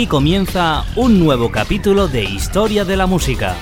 Aquí 0.00 0.06
comienza 0.06 0.86
un 0.96 1.18
nuevo 1.18 1.50
capítulo 1.50 2.08
de 2.08 2.24
Historia 2.24 2.86
de 2.86 2.96
la 2.96 3.06
Música. 3.06 3.54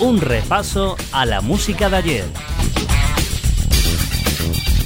Un 0.00 0.20
repaso 0.20 0.96
a 1.12 1.24
la 1.24 1.40
música 1.40 1.88
de 1.88 1.96
ayer. 1.96 2.24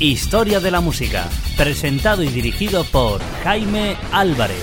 Historia 0.01 0.61
de 0.61 0.71
la 0.71 0.83
Música, 0.83 1.31
presentado 1.57 2.23
y 2.23 2.29
dirigido 2.29 2.85
por 2.85 3.23
Jaime 3.43 3.97
Álvarez. 4.13 4.63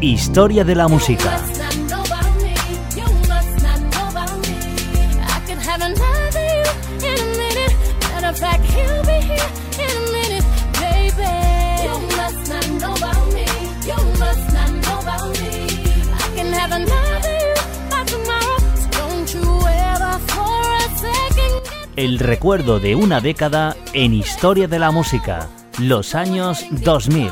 Historia 0.00 0.62
de 0.62 0.76
la 0.76 0.86
Música. 0.86 1.42
El 21.94 22.18
recuerdo 22.18 22.80
de 22.80 22.94
una 22.94 23.20
década 23.20 23.76
en 23.92 24.14
historia 24.14 24.66
de 24.66 24.78
la 24.78 24.90
música, 24.90 25.50
los 25.78 26.14
años 26.14 26.64
2000. 26.70 27.30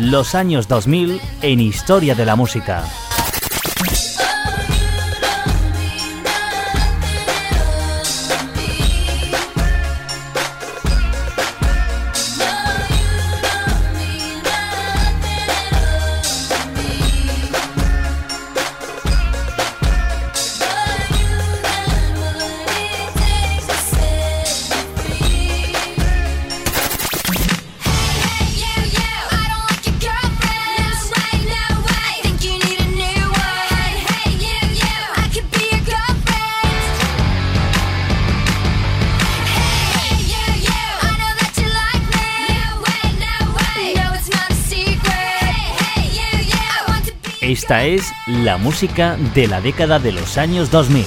Los 0.00 0.34
años 0.34 0.66
2000 0.66 1.20
en 1.42 1.60
historia 1.60 2.16
de 2.16 2.24
la 2.24 2.34
música. 2.34 3.07
Esta 47.48 47.86
es 47.86 48.12
la 48.26 48.58
música 48.58 49.16
de 49.34 49.46
la 49.46 49.62
década 49.62 49.98
de 49.98 50.12
los 50.12 50.36
años 50.36 50.70
2000. 50.70 51.06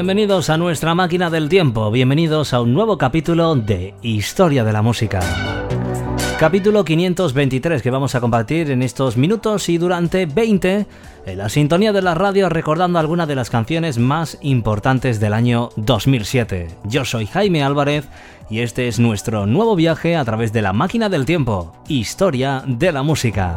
Bienvenidos 0.00 0.48
a 0.48 0.56
nuestra 0.56 0.94
máquina 0.94 1.28
del 1.28 1.50
tiempo, 1.50 1.90
bienvenidos 1.90 2.54
a 2.54 2.62
un 2.62 2.72
nuevo 2.72 2.96
capítulo 2.96 3.54
de 3.54 3.92
Historia 4.00 4.64
de 4.64 4.72
la 4.72 4.80
Música. 4.80 5.20
Capítulo 6.38 6.86
523 6.86 7.82
que 7.82 7.90
vamos 7.90 8.14
a 8.14 8.20
compartir 8.22 8.70
en 8.70 8.80
estos 8.80 9.18
minutos 9.18 9.68
y 9.68 9.76
durante 9.76 10.24
20 10.24 10.86
en 11.26 11.38
la 11.38 11.50
sintonía 11.50 11.92
de 11.92 12.00
la 12.00 12.14
radio 12.14 12.48
recordando 12.48 12.98
algunas 12.98 13.28
de 13.28 13.34
las 13.34 13.50
canciones 13.50 13.98
más 13.98 14.38
importantes 14.40 15.20
del 15.20 15.34
año 15.34 15.68
2007. 15.76 16.68
Yo 16.84 17.04
soy 17.04 17.26
Jaime 17.26 17.62
Álvarez 17.62 18.08
y 18.48 18.60
este 18.60 18.88
es 18.88 18.98
nuestro 18.98 19.44
nuevo 19.44 19.76
viaje 19.76 20.16
a 20.16 20.24
través 20.24 20.50
de 20.54 20.62
la 20.62 20.72
máquina 20.72 21.10
del 21.10 21.26
tiempo, 21.26 21.74
Historia 21.88 22.64
de 22.66 22.90
la 22.90 23.02
Música. 23.02 23.54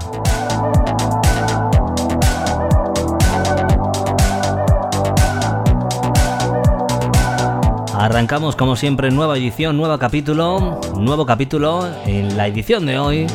Arrancamos 8.03 8.57
como 8.57 8.75
siempre 8.75 9.11
nueva 9.11 9.37
edición, 9.37 9.77
nuevo 9.77 9.97
capítulo, 9.97 10.81
nuevo 10.99 11.25
capítulo 11.25 11.87
en 12.05 12.35
la 12.35 12.47
edición 12.47 12.85
de 12.85 12.99
hoy, 12.99 13.27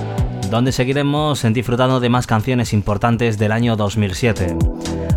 donde 0.51 0.73
seguiremos 0.73 1.43
disfrutando 1.55 2.01
de 2.01 2.11
más 2.11 2.27
canciones 2.27 2.75
importantes 2.75 3.39
del 3.39 3.53
año 3.53 3.77
2007. 3.77 4.59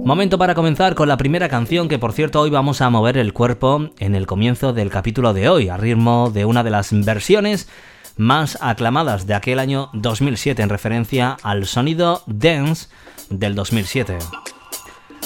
Momento 0.03 0.39
para 0.39 0.55
comenzar 0.55 0.95
con 0.95 1.07
la 1.07 1.17
primera 1.17 1.47
canción 1.47 1.87
que 1.87 1.99
por 1.99 2.13
cierto 2.13 2.41
hoy 2.41 2.49
vamos 2.49 2.81
a 2.81 2.89
mover 2.89 3.17
el 3.17 3.33
cuerpo 3.33 3.91
en 3.99 4.15
el 4.15 4.25
comienzo 4.25 4.73
del 4.73 4.89
capítulo 4.89 5.31
de 5.33 5.47
hoy, 5.47 5.69
a 5.69 5.77
ritmo 5.77 6.31
de 6.33 6.45
una 6.45 6.63
de 6.63 6.71
las 6.71 6.89
versiones 7.05 7.69
más 8.17 8.57
aclamadas 8.61 9.27
de 9.27 9.35
aquel 9.35 9.59
año 9.59 9.91
2007 9.93 10.63
en 10.63 10.69
referencia 10.69 11.37
al 11.43 11.67
sonido 11.67 12.23
dance 12.25 12.87
del 13.29 13.53
2007. 13.53 14.17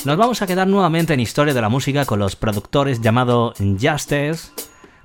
Nos 0.05 0.17
vamos 0.17 0.43
a 0.43 0.45
quedar 0.45 0.67
nuevamente 0.67 1.15
en 1.15 1.19
historia 1.19 1.55
de 1.55 1.61
la 1.61 1.67
música 1.67 2.05
con 2.05 2.19
los 2.19 2.35
productores 2.35 3.01
llamados 3.01 3.57
Justice, 3.57 4.51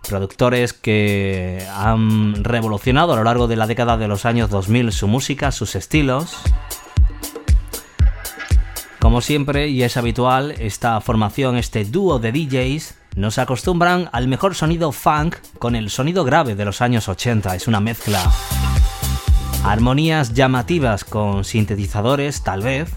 productores 0.07 0.75
que 0.75 1.67
han 1.75 2.45
revolucionado 2.45 3.15
a 3.15 3.17
lo 3.17 3.25
largo 3.25 3.49
de 3.49 3.57
la 3.57 3.67
década 3.67 3.97
de 3.97 4.09
los 4.09 4.27
años 4.27 4.51
2000 4.51 4.93
su 4.93 5.09
música, 5.09 5.53
sus 5.53 5.75
estilos. 5.75 6.37
Como 8.99 9.23
siempre 9.23 9.69
y 9.69 9.85
es 9.85 9.97
habitual, 9.97 10.51
esta 10.59 11.01
formación, 11.01 11.57
este 11.57 11.87
dúo 11.87 12.19
de 12.19 12.33
DJs, 12.33 12.95
nos 13.17 13.39
acostumbran 13.39 14.11
al 14.13 14.29
mejor 14.29 14.55
sonido 14.55 14.93
funk 14.93 15.37
con 15.59 15.77
el 15.77 15.89
sonido 15.89 16.25
grave 16.25 16.57
de 16.57 16.67
los 16.67 16.83
años 16.83 17.09
80. 17.09 17.57
Es 17.57 17.67
una 17.67 17.81
mezcla. 17.81 18.23
Armonías 19.65 20.35
llamativas 20.35 21.05
con 21.05 21.45
sintetizadores, 21.45 22.43
tal 22.43 22.61
vez, 22.61 22.93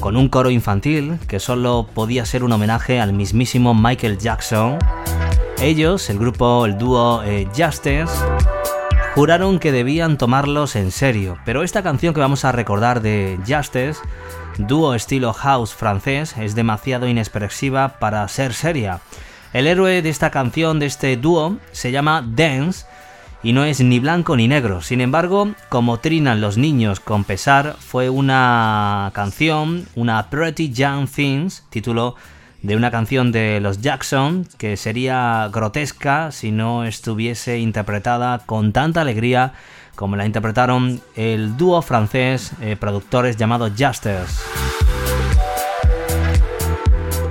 con 0.00 0.16
un 0.16 0.28
coro 0.28 0.50
infantil 0.50 1.18
que 1.28 1.38
solo 1.38 1.86
podía 1.94 2.24
ser 2.24 2.42
un 2.42 2.52
homenaje 2.52 3.00
al 3.00 3.12
mismísimo 3.12 3.74
Michael 3.74 4.18
Jackson. 4.18 4.78
Ellos, 5.60 6.08
el 6.08 6.18
grupo, 6.18 6.64
el 6.64 6.78
dúo 6.78 7.22
eh, 7.22 7.46
Justice, 7.54 8.08
juraron 9.14 9.58
que 9.58 9.72
debían 9.72 10.16
tomarlos 10.16 10.74
en 10.74 10.90
serio, 10.90 11.38
pero 11.44 11.62
esta 11.62 11.82
canción 11.82 12.14
que 12.14 12.20
vamos 12.20 12.44
a 12.44 12.52
recordar 12.52 13.02
de 13.02 13.38
Justice, 13.46 14.00
dúo 14.58 14.94
estilo 14.94 15.32
house 15.34 15.74
francés, 15.74 16.34
es 16.38 16.54
demasiado 16.54 17.06
inexpresiva 17.06 17.98
para 17.98 18.26
ser 18.28 18.54
seria. 18.54 19.00
El 19.52 19.66
héroe 19.66 20.00
de 20.00 20.08
esta 20.08 20.30
canción, 20.30 20.78
de 20.78 20.86
este 20.86 21.16
dúo, 21.16 21.58
se 21.72 21.92
llama 21.92 22.24
Dance 22.26 22.86
y 23.42 23.52
no 23.52 23.64
es 23.64 23.80
ni 23.80 23.98
blanco 23.98 24.36
ni 24.36 24.48
negro. 24.48 24.82
Sin 24.82 25.00
embargo, 25.00 25.50
como 25.68 25.98
trinan 25.98 26.40
los 26.40 26.58
niños 26.58 27.00
con 27.00 27.24
pesar, 27.24 27.76
fue 27.78 28.10
una 28.10 29.10
canción, 29.14 29.86
una 29.94 30.28
Pretty 30.30 30.70
Young 30.70 31.08
Things, 31.08 31.64
título 31.70 32.16
de 32.62 32.76
una 32.76 32.90
canción 32.90 33.32
de 33.32 33.58
los 33.60 33.80
Jackson 33.80 34.46
que 34.58 34.76
sería 34.76 35.48
grotesca 35.52 36.30
si 36.30 36.50
no 36.50 36.84
estuviese 36.84 37.58
interpretada 37.58 38.40
con 38.44 38.72
tanta 38.72 39.00
alegría 39.00 39.54
como 39.94 40.16
la 40.16 40.26
interpretaron 40.26 41.00
el 41.14 41.56
dúo 41.56 41.82
francés 41.82 42.52
eh, 42.60 42.76
productores 42.78 43.36
llamado 43.36 43.68
Justice. 43.68 44.89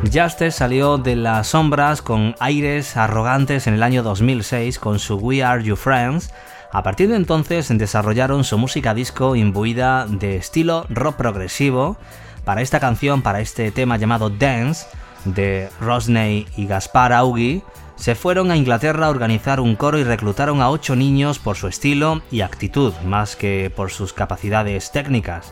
Justice 0.05 0.51
salió 0.51 0.97
de 0.97 1.15
las 1.15 1.49
sombras 1.49 2.01
con 2.01 2.35
aires 2.39 2.97
arrogantes 2.97 3.67
en 3.67 3.73
el 3.73 3.83
año 3.83 4.01
2006 4.01 4.79
con 4.79 4.97
su 4.97 5.17
We 5.17 5.43
Are 5.43 5.63
Your 5.63 5.77
Friends. 5.77 6.31
A 6.71 6.83
partir 6.83 7.09
de 7.09 7.15
entonces 7.15 7.67
desarrollaron 7.77 8.43
su 8.43 8.57
música 8.57 8.93
disco 8.93 9.35
imbuida 9.35 10.07
de 10.07 10.37
estilo 10.37 10.85
rock 10.89 11.17
progresivo. 11.17 11.97
Para 12.45 12.61
esta 12.61 12.79
canción, 12.79 13.21
para 13.21 13.41
este 13.41 13.71
tema 13.71 13.97
llamado 13.97 14.29
Dance, 14.29 14.87
de 15.25 15.69
Rosney 15.81 16.47
y 16.55 16.65
Gaspar 16.65 17.13
Augi, 17.13 17.61
se 17.95 18.15
fueron 18.15 18.49
a 18.49 18.57
Inglaterra 18.57 19.07
a 19.07 19.09
organizar 19.09 19.59
un 19.59 19.75
coro 19.75 19.99
y 19.99 20.03
reclutaron 20.03 20.61
a 20.61 20.69
ocho 20.69 20.95
niños 20.95 21.37
por 21.37 21.57
su 21.57 21.67
estilo 21.67 22.21
y 22.31 22.41
actitud, 22.41 22.93
más 23.03 23.35
que 23.35 23.71
por 23.75 23.91
sus 23.91 24.13
capacidades 24.13 24.91
técnicas. 24.91 25.51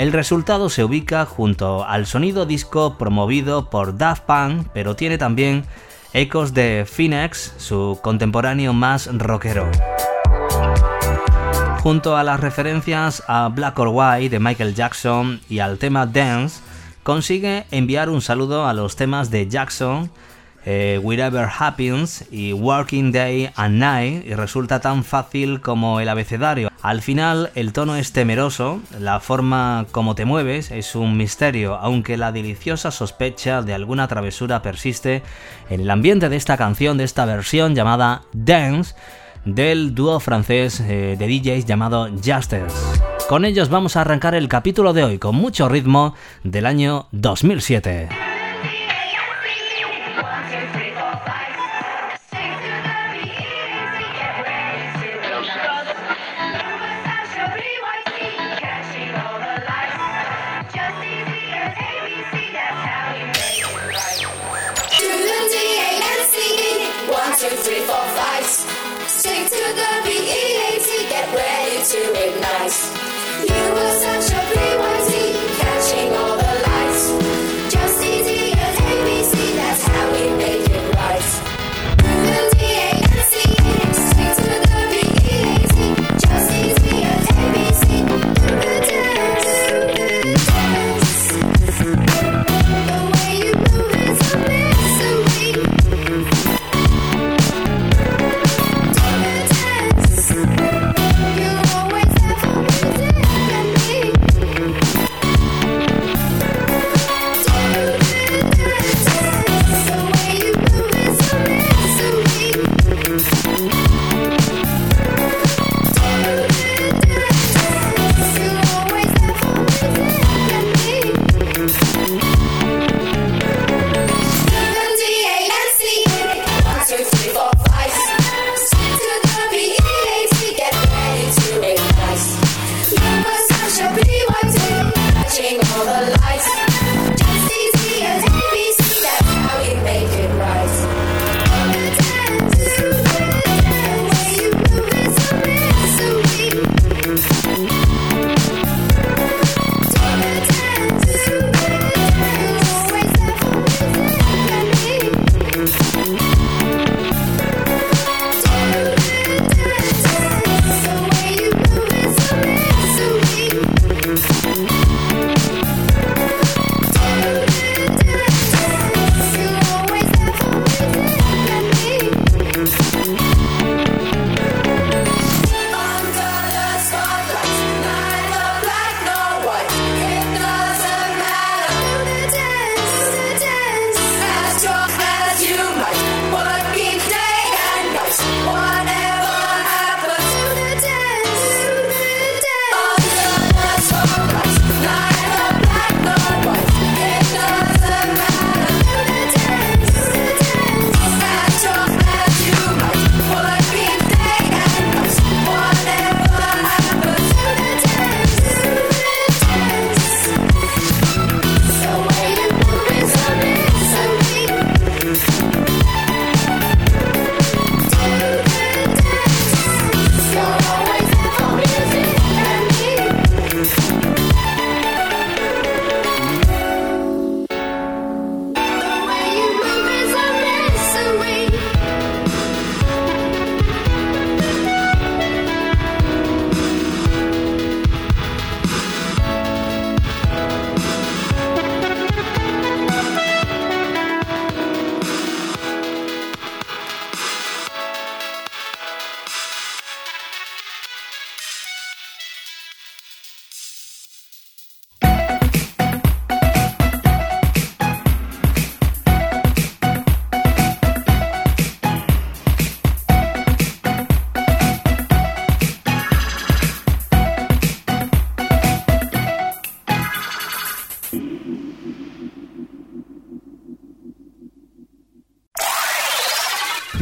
El 0.00 0.14
resultado 0.14 0.70
se 0.70 0.82
ubica 0.82 1.26
junto 1.26 1.84
al 1.84 2.06
sonido 2.06 2.46
disco 2.46 2.96
promovido 2.96 3.68
por 3.68 3.98
Daft 3.98 4.22
Punk, 4.22 4.68
pero 4.72 4.96
tiene 4.96 5.18
también 5.18 5.66
ecos 6.14 6.54
de 6.54 6.86
Phoenix, 6.90 7.52
su 7.58 7.98
contemporáneo 8.00 8.72
más 8.72 9.10
rockero. 9.12 9.70
Junto 11.82 12.16
a 12.16 12.24
las 12.24 12.40
referencias 12.40 13.22
a 13.28 13.50
Black 13.50 13.78
or 13.78 13.90
White 13.92 14.30
de 14.30 14.40
Michael 14.40 14.74
Jackson 14.74 15.42
y 15.50 15.58
al 15.58 15.76
tema 15.76 16.06
Dance, 16.06 16.62
consigue 17.02 17.66
enviar 17.70 18.08
un 18.08 18.22
saludo 18.22 18.66
a 18.66 18.72
los 18.72 18.96
temas 18.96 19.30
de 19.30 19.48
Jackson 19.48 20.10
eh, 20.64 21.00
Whatever 21.02 21.48
Happens 21.58 22.24
y 22.30 22.52
Working 22.52 23.12
Day 23.12 23.50
and 23.56 23.78
Night 23.78 24.26
y 24.26 24.34
resulta 24.34 24.80
tan 24.80 25.04
fácil 25.04 25.60
como 25.60 26.00
el 26.00 26.08
abecedario. 26.08 26.70
Al 26.82 27.02
final 27.02 27.50
el 27.54 27.72
tono 27.72 27.96
es 27.96 28.12
temeroso, 28.12 28.80
la 28.98 29.20
forma 29.20 29.86
como 29.92 30.14
te 30.14 30.24
mueves 30.24 30.70
es 30.70 30.94
un 30.94 31.16
misterio, 31.16 31.76
aunque 31.76 32.16
la 32.16 32.32
deliciosa 32.32 32.90
sospecha 32.90 33.62
de 33.62 33.74
alguna 33.74 34.08
travesura 34.08 34.62
persiste 34.62 35.22
en 35.68 35.80
el 35.80 35.90
ambiente 35.90 36.28
de 36.28 36.36
esta 36.36 36.56
canción, 36.56 36.96
de 36.96 37.04
esta 37.04 37.24
versión 37.24 37.74
llamada 37.74 38.22
Dance 38.32 38.94
del 39.44 39.94
dúo 39.94 40.20
francés 40.20 40.80
eh, 40.80 41.16
de 41.18 41.26
DJs 41.26 41.64
llamado 41.66 42.08
Justice. 42.08 42.66
Con 43.28 43.44
ellos 43.44 43.68
vamos 43.68 43.96
a 43.96 44.02
arrancar 44.02 44.34
el 44.34 44.48
capítulo 44.48 44.92
de 44.92 45.04
hoy 45.04 45.18
con 45.18 45.36
mucho 45.36 45.68
ritmo 45.68 46.14
del 46.42 46.66
año 46.66 47.06
2007. 47.12 48.29
nice. 72.40 72.90
You 73.48 73.62
were 73.74 73.92
such 74.00 74.32
a 74.38 74.49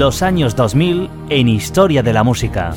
Los 0.00 0.22
años 0.22 0.56
2000 0.56 1.10
en 1.28 1.46
Historia 1.46 2.02
de 2.02 2.14
la 2.14 2.22
Música. 2.22 2.72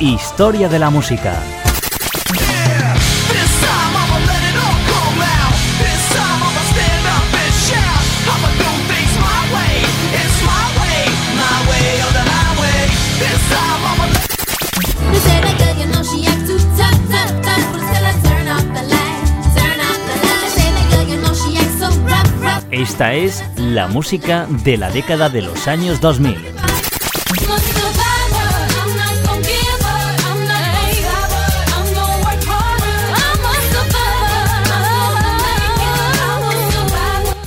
Historia 0.00 0.68
de 0.68 0.78
la 0.80 0.90
música. 0.90 1.40
Esta 22.96 23.12
es 23.12 23.44
la 23.58 23.88
música 23.88 24.46
de 24.64 24.78
la 24.78 24.88
década 24.90 25.28
de 25.28 25.42
los 25.42 25.68
años 25.68 26.00
2000. 26.00 26.46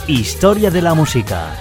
Historia 0.05 0.69
de 0.69 0.83
la 0.83 0.93
música. 0.93 1.59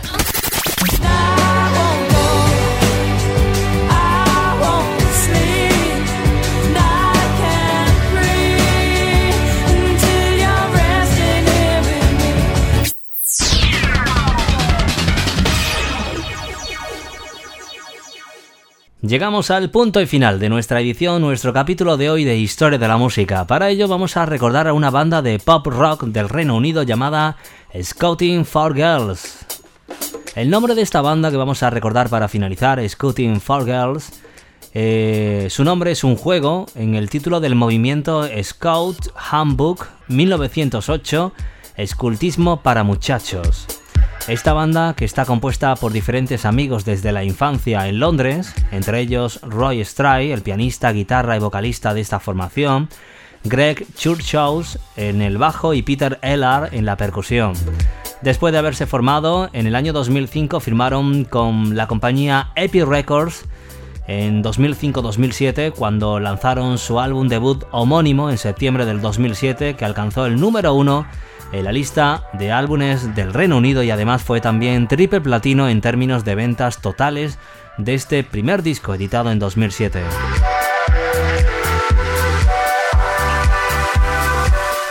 Llegamos 19.09 19.51
al 19.51 19.71
punto 19.71 20.03
y 20.03 20.07
final 20.07 20.39
de 20.39 20.51
nuestra 20.51 20.83
edición, 20.83 21.23
nuestro 21.23 21.55
capítulo 21.55 21.97
de 21.97 22.11
hoy 22.11 22.25
de 22.25 22.37
Historia 22.37 22.79
de 22.79 22.89
la 22.89 22.99
Música. 22.99 23.47
Para 23.47 23.71
ello 23.71 23.89
vamos 23.89 24.19
a 24.19 24.27
recordar 24.27 24.69
a 24.69 24.75
una 24.75 24.91
banda 24.91 25.23
de 25.23 25.39
pop 25.39 25.67
rock 25.67 26.05
del 26.05 26.29
Reino 26.29 26.55
Unido 26.55 26.83
llamada 26.83 27.39
Scouting 27.75 28.45
for 28.45 28.75
Girls. 28.75 29.47
El 30.35 30.51
nombre 30.51 30.75
de 30.75 30.83
esta 30.83 31.01
banda 31.01 31.31
que 31.31 31.39
vamos 31.39 31.63
a 31.63 31.71
recordar 31.71 32.11
para 32.11 32.29
finalizar, 32.29 32.87
Scouting 32.87 33.41
for 33.41 33.65
Girls, 33.65 34.21
eh, 34.75 35.47
su 35.49 35.65
nombre 35.65 35.93
es 35.93 36.05
un 36.05 36.15
juego 36.15 36.67
en 36.75 36.95
el 36.95 37.09
título 37.09 37.41
del 37.41 37.55
movimiento 37.55 38.29
Scout 38.43 39.09
Handbook 39.17 39.87
1908, 40.09 41.33
Escultismo 41.79 42.61
para 42.61 42.83
Muchachos. 42.83 43.78
Esta 44.29 44.53
banda, 44.53 44.93
que 44.93 45.07
está 45.07 45.25
compuesta 45.25 45.75
por 45.75 45.91
diferentes 45.91 46.45
amigos 46.45 46.85
desde 46.85 47.13
la 47.13 47.25
infancia 47.25 47.89
en 47.89 47.99
Londres, 47.99 48.53
entre 48.73 49.01
ellos 49.01 49.41
Roy 49.41 49.83
Stray, 49.83 50.33
el 50.33 50.43
pianista, 50.43 50.93
guitarra 50.93 51.35
y 51.35 51.41
vocalista 51.41 51.95
de 51.95 52.03
esta 52.03 52.21
formación, 52.21 52.91
Greg 53.45 53.87
Churchhouse 53.95 54.79
en 54.97 55.23
el 55.23 55.39
bajo 55.39 55.73
y 55.73 55.81
Peter 55.81 56.19
Ellar 56.21 56.69
en 56.73 56.85
la 56.85 56.99
percusión. 56.99 57.55
Después 58.21 58.53
de 58.53 58.59
haberse 58.59 58.85
formado, 58.85 59.49
en 59.55 59.67
el 59.67 59.75
año 59.75 59.95
2005 59.95 60.61
firmaron 60.61 61.25
con 61.25 61.75
la 61.75 61.87
compañía 61.87 62.51
Epic 62.55 62.85
Records 62.85 63.47
en 64.09 64.45
2005-2007 64.45 65.73
cuando 65.73 66.21
lanzaron 66.21 66.77
su 66.77 67.01
álbum 67.01 67.29
debut 67.29 67.65
homónimo 67.71 68.29
en 68.29 68.37
septiembre 68.37 68.85
del 68.85 69.01
2007 69.01 69.77
que 69.77 69.85
alcanzó 69.87 70.27
el 70.27 70.39
número 70.39 70.75
uno 70.75 71.07
en 71.53 71.65
la 71.65 71.73
lista 71.73 72.25
de 72.35 72.53
álbumes 72.53 73.15
del 73.15 73.33
Reino 73.33 73.57
Unido 73.57 73.83
y 73.83 73.91
además 73.91 74.23
fue 74.23 74.41
también 74.41 74.89
triple 74.89 75.21
platino 75.21 75.69
en 75.69 75.81
términos 75.81 76.25
de 76.25 76.35
ventas 76.35 76.81
totales 76.81 77.39
de 77.79 77.95
este 77.95 78.25
primer 78.25 78.63
disco 78.63 78.95
editado 78.95 79.31
en 79.31 79.39
2007. 79.39 80.03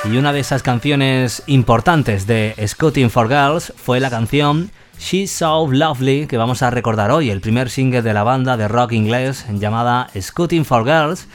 Y 0.06 0.18
una 0.18 0.32
de 0.32 0.40
esas 0.40 0.64
canciones 0.64 1.44
importantes 1.48 2.28
de 2.28 2.56
Scouting 2.66 3.10
for 3.10 3.28
Girls 3.28 3.74
fue 3.76 4.00
la 4.00 4.10
canción 4.10 4.72
She's 4.98 5.32
So 5.32 5.68
Lovely 5.70 6.28
que 6.28 6.38
vamos 6.38 6.64
a 6.64 6.70
recordar 6.70 7.12
hoy, 7.12 7.30
el 7.30 7.42
primer 7.42 7.70
single 7.70 8.02
de 8.02 8.14
la 8.14 8.24
banda 8.24 8.56
de 8.56 8.68
rock 8.68 8.94
inglés 8.94 9.46
llamada 9.52 10.10
Scouting 10.20 10.64
for 10.64 10.86
Girls 10.86 11.28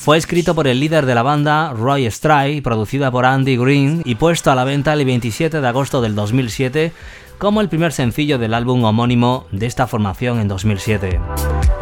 fue 0.00 0.16
escrito 0.16 0.54
por 0.54 0.66
el 0.66 0.80
líder 0.80 1.04
de 1.04 1.14
la 1.14 1.22
banda, 1.22 1.74
Roy 1.74 2.10
Stray, 2.10 2.62
producida 2.62 3.10
por 3.10 3.26
Andy 3.26 3.58
Green 3.58 4.00
y 4.06 4.14
puesto 4.14 4.50
a 4.50 4.54
la 4.54 4.64
venta 4.64 4.94
el 4.94 5.04
27 5.04 5.60
de 5.60 5.68
agosto 5.68 6.00
del 6.00 6.14
2007 6.14 6.94
como 7.36 7.60
el 7.60 7.68
primer 7.68 7.92
sencillo 7.92 8.38
del 8.38 8.54
álbum 8.54 8.82
homónimo 8.84 9.46
de 9.52 9.66
esta 9.66 9.86
formación 9.86 10.40
en 10.40 10.48
2007. 10.48 11.20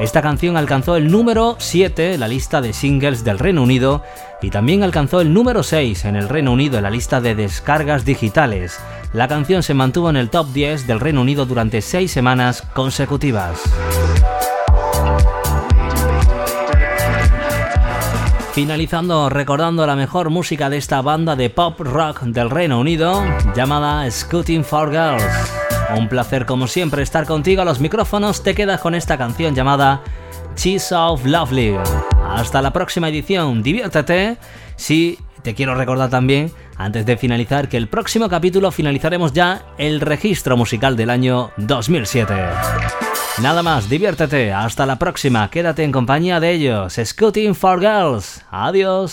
Esta 0.00 0.20
canción 0.20 0.56
alcanzó 0.56 0.96
el 0.96 1.12
número 1.12 1.54
7 1.60 2.14
en 2.14 2.20
la 2.20 2.26
lista 2.26 2.60
de 2.60 2.72
singles 2.72 3.22
del 3.22 3.38
Reino 3.38 3.62
Unido 3.62 4.02
y 4.42 4.50
también 4.50 4.82
alcanzó 4.82 5.20
el 5.20 5.32
número 5.32 5.62
6 5.62 6.04
en 6.04 6.16
el 6.16 6.28
Reino 6.28 6.52
Unido 6.52 6.76
en 6.78 6.82
la 6.82 6.90
lista 6.90 7.20
de 7.20 7.37
descargas 7.37 8.04
digitales. 8.04 8.80
La 9.12 9.28
canción 9.28 9.62
se 9.62 9.75
mantuvo 9.75 10.10
en 10.10 10.16
el 10.16 10.28
top 10.28 10.48
10 10.52 10.88
del 10.88 10.98
Reino 10.98 11.20
Unido 11.20 11.46
durante 11.46 11.82
6 11.82 12.10
semanas 12.10 12.62
consecutivas. 12.75 13.62
Finalizando 18.58 19.28
recordando 19.28 19.86
la 19.86 19.94
mejor 19.94 20.30
música 20.30 20.68
de 20.68 20.78
esta 20.78 21.00
banda 21.00 21.36
de 21.36 21.48
pop 21.48 21.78
rock 21.78 22.22
del 22.22 22.50
Reino 22.50 22.80
Unido 22.80 23.24
llamada 23.54 24.10
Scooting 24.10 24.64
for 24.64 24.90
Girls. 24.90 25.22
Un 25.96 26.08
placer 26.08 26.44
como 26.44 26.66
siempre 26.66 27.04
estar 27.04 27.24
contigo 27.24 27.62
a 27.62 27.64
los 27.64 27.78
micrófonos. 27.78 28.42
Te 28.42 28.56
quedas 28.56 28.80
con 28.80 28.96
esta 28.96 29.16
canción 29.16 29.54
llamada 29.54 30.02
Cheese 30.56 30.92
of 30.92 31.24
Lovely. 31.24 31.76
Hasta 32.28 32.60
la 32.60 32.72
próxima 32.72 33.08
edición. 33.08 33.62
Diviértete. 33.62 34.38
Sí, 34.74 35.20
te 35.42 35.54
quiero 35.54 35.76
recordar 35.76 36.10
también, 36.10 36.50
antes 36.78 37.04
de 37.04 37.16
finalizar, 37.16 37.68
que 37.68 37.76
el 37.76 37.88
próximo 37.88 38.28
capítulo 38.28 38.70
finalizaremos 38.70 39.32
ya 39.32 39.62
el 39.76 40.00
registro 40.00 40.56
musical 40.56 40.97
del 40.97 41.11
año 41.11 41.50
2007. 41.58 42.35
Nada 43.42 43.62
más, 43.62 43.88
diviértete. 43.88 44.52
Hasta 44.52 44.87
la 44.87 44.99
próxima. 44.99 45.49
Quédate 45.50 45.85
en 45.85 45.92
compañía 45.92 46.40
de 46.40 46.52
ellos. 46.52 46.99
Scooting 47.04 47.54
for 47.54 47.80
Girls. 47.80 48.42
Adiós. 48.50 49.12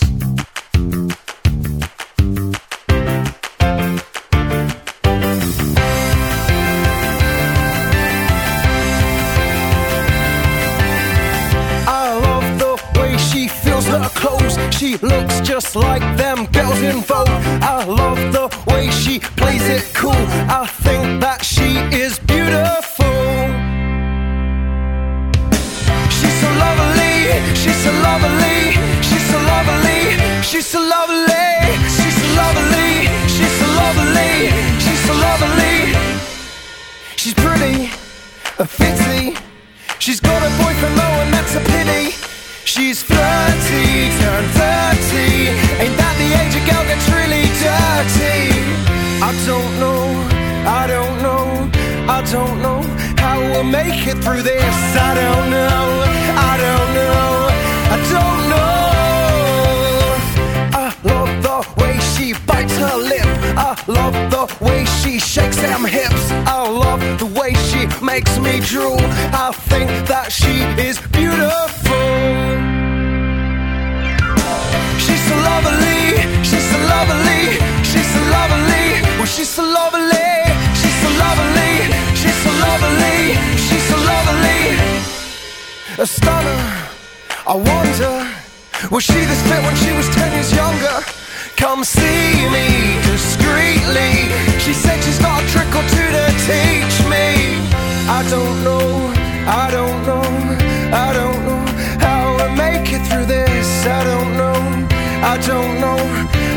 She 14.70 14.98
looks 14.98 15.40
just 15.40 15.74
like 15.74 16.02
them 16.16 16.46
girls 16.52 16.82
in 16.82 17.00
Vogue. 17.00 17.35
Makes 68.16 68.38
me 68.38 68.60
drool. 68.60 68.96
I 69.44 69.52
think 69.68 69.90
that 70.08 70.32
she 70.32 70.54
is 70.88 70.96
beautiful. 71.12 72.08
She's 75.04 75.22
so 75.28 75.36
lovely, 75.52 76.16
she's 76.40 76.64
so 76.72 76.78
lovely, 76.96 77.60
she's 77.84 78.08
so 78.16 78.20
lovely. 78.38 78.86
Well, 79.20 79.28
she's 79.36 79.52
so 79.52 79.64
lovely, 79.80 80.32
she's 80.80 80.96
so 81.04 81.10
lovely, 81.24 81.72
she's 82.16 82.38
so 82.40 82.50
lovely, 82.64 83.20
she's 83.66 83.84
so 83.92 83.96
lovely. 84.12 84.62
A 86.00 86.06
stunner, 86.16 86.60
I 87.52 87.54
wonder, 87.68 88.14
was 88.88 89.04
she 89.04 89.20
this 89.28 89.42
fit 89.44 89.60
when 89.60 89.76
she 89.76 89.92
was 89.92 90.08
ten 90.16 90.32
years 90.32 90.56
younger? 90.56 90.96
Come 91.60 91.84
see 91.84 92.48
me 92.48 92.96
discreetly. 93.12 94.32
She 94.64 94.72
said 94.72 95.04
she's 95.04 95.18
got 95.18 95.36
a 95.36 95.46
trick 95.52 95.68
or 95.76 95.84
two 95.92 96.08
to 96.16 96.24
teach 96.48 96.96
me. 97.12 97.55
I 98.08 98.22
don't 98.30 98.62
know, 98.62 99.12
I 99.46 99.68
don't 99.70 100.06
know, 100.06 100.22
I 100.94 101.12
don't 101.12 101.44
know 101.44 101.64
how 101.98 102.36
I 102.38 102.54
make 102.54 102.92
it 102.92 103.02
through 103.08 103.26
this. 103.26 103.84
I 103.84 104.04
don't 104.04 104.36
know, 104.36 104.54
I 105.32 105.36
don't 105.38 105.80
know, 105.80 105.98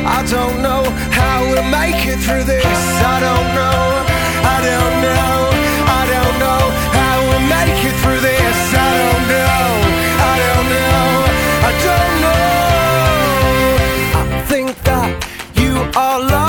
I 0.06 0.24
don't 0.30 0.62
know 0.62 0.84
how 1.10 1.42
we'll 1.50 1.64
make 1.64 2.06
it 2.06 2.20
through 2.20 2.44
this. 2.44 2.80
I 3.14 3.20
don't 3.20 3.50
know, 3.58 4.06
I 4.46 4.58
don't 4.70 4.96
know, 5.02 5.50
I 6.00 6.02
don't 6.14 6.38
know 6.44 6.62
how 6.98 7.16
we'll 7.28 7.48
make 7.58 7.82
it 7.90 7.96
through 8.02 8.22
this. 8.22 8.58
I 8.74 8.90
don't 9.02 9.26
know, 9.34 9.66
I 10.32 10.36
don't 10.46 10.68
know, 10.76 11.04
I 11.68 11.72
don't 11.88 12.14
know. 12.26 12.40
I 14.20 14.46
think 14.46 14.70
that 14.84 15.10
you 15.56 15.74
are 15.98 16.20
lovely. 16.20 16.49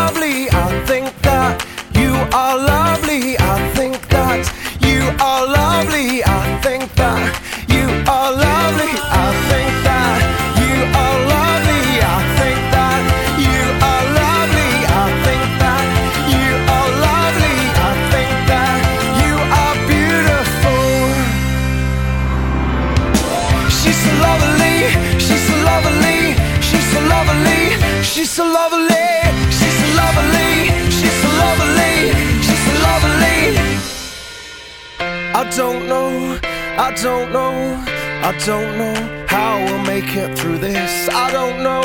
I 38.23 38.37
don't 38.45 38.77
know 38.77 39.27
how 39.27 39.65
we'll 39.65 39.85
make 39.85 40.15
it 40.15 40.39
through 40.39 40.59
this. 40.59 41.09
I 41.09 41.33
don't 41.33 41.63
know, 41.63 41.83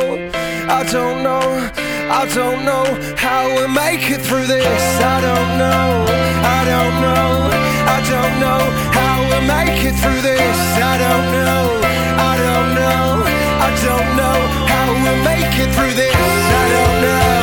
I 0.67 0.83
don't 0.91 1.23
know, 1.23 1.71
I 2.11 2.27
don't 2.35 2.65
know 2.65 2.83
how 3.15 3.47
we'll 3.47 3.69
make 3.69 4.11
it 4.11 4.19
through 4.19 4.45
this. 4.45 4.83
I 4.99 5.21
don't 5.21 5.57
know, 5.57 6.05
I 6.43 6.61
don't 6.71 6.95
know, 7.01 7.49
I 7.87 7.99
don't 8.11 8.35
know 8.43 8.61
how 8.91 9.15
we'll 9.29 9.47
make 9.47 9.79
it 9.85 9.95
through 9.95 10.21
this. 10.21 10.57
I 10.75 10.97
don't 10.99 11.27
know, 11.31 11.65
I 12.19 12.33
don't 12.43 12.69
know, 12.75 13.23
I 13.67 13.71
don't 13.87 14.09
know 14.19 14.37
how 14.67 14.85
we'll 14.91 15.23
make 15.23 15.55
it 15.63 15.71
through 15.73 15.95
this. 15.95 16.15
I 16.15 16.65
don't 16.75 16.97
know, 17.05 17.39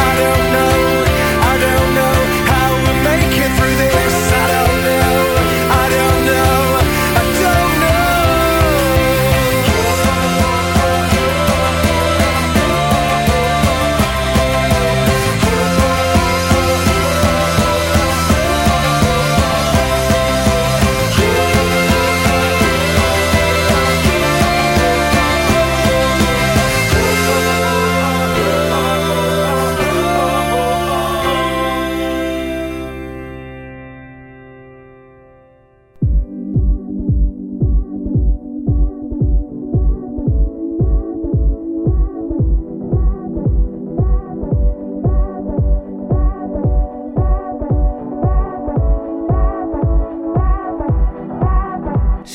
I 0.00 0.12
don't 0.22 0.46
know, 0.56 0.76
I 1.44 1.54
don't 1.66 1.90
know 1.92 2.16
how 2.50 2.68
we'll 2.82 3.02
make 3.04 3.36
it 3.36 3.52
through 3.58 3.76
this. 3.84 3.99